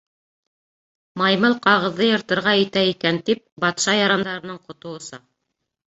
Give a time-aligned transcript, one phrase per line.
[1.23, 5.27] Маймыл ҡағыҙҙы йыртырға итә икән тип, батша ярандарының ҡото оса.